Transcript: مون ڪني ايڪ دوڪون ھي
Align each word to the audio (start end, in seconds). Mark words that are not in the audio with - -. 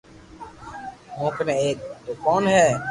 مون 1.17 1.29
ڪني 1.35 1.53
ايڪ 1.63 1.77
دوڪون 2.05 2.41
ھي 2.53 2.65